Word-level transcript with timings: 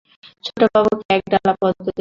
ছোটবাবুকে 0.45 1.05
একডালা 1.15 1.53
পদ্ম 1.61 1.77
দেব। 1.77 1.89